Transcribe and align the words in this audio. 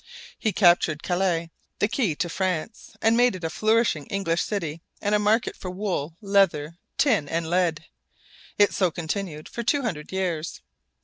He 0.39 0.51
captured 0.51 1.03
Calais, 1.03 1.51
the 1.77 1.87
key 1.87 2.15
to 2.15 2.27
France, 2.27 2.97
and 3.03 3.15
made 3.15 3.35
it 3.35 3.43
a 3.43 3.51
flourishing 3.51 4.07
English 4.07 4.41
city 4.41 4.81
and 4.99 5.13
a 5.13 5.19
market 5.19 5.55
for 5.55 5.69
wool, 5.69 6.15
leather, 6.21 6.79
tin, 6.97 7.29
and 7.29 7.47
lead. 7.47 7.85
It 8.57 8.73
so 8.73 8.89
continued 8.89 9.47
for 9.47 9.61
two 9.61 9.83
hundred 9.83 10.11
years. 10.11 10.61